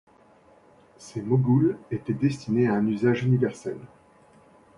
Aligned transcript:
Ces 0.97 1.21
Mogul 1.21 1.77
étaient 1.91 2.15
destinées 2.15 2.67
à 2.67 2.73
un 2.73 2.87
usage 2.87 3.23
universel. 3.23 3.77